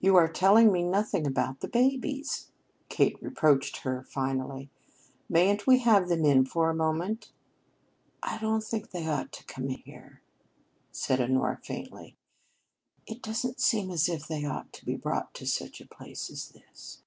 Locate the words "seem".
13.58-13.90